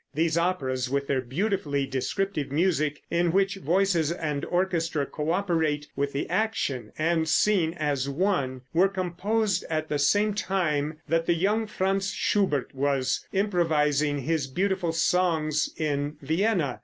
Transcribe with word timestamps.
These 0.15 0.35
operas, 0.35 0.89
with 0.89 1.05
their 1.05 1.21
beautifully 1.21 1.85
descriptive 1.85 2.51
music, 2.51 3.03
in 3.11 3.31
which 3.31 3.57
voices 3.57 4.11
and 4.11 4.43
orchestra 4.45 5.05
co 5.05 5.29
operate 5.29 5.89
with 5.95 6.11
the 6.11 6.27
action 6.27 6.91
and 6.97 7.29
scene 7.29 7.75
as 7.75 8.09
one, 8.09 8.61
were 8.73 8.87
composed 8.89 9.63
at 9.69 9.89
the 9.89 9.99
same 9.99 10.33
time 10.33 10.97
that 11.07 11.27
the 11.27 11.35
young 11.35 11.67
Franz 11.67 12.09
Schubert 12.15 12.73
was 12.73 13.27
improvising 13.31 14.21
his 14.23 14.47
beautiful 14.47 14.91
songs 14.91 15.69
in 15.77 16.17
Vienna. 16.19 16.79